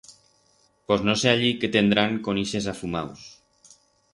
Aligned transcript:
Pos 0.91 1.03
no 1.09 1.15
sé 1.23 1.29
allí 1.33 1.51
qué 1.65 1.69
tendrán 1.75 2.17
con 2.29 2.41
ixes 2.45 2.71
afumaus. 2.73 3.21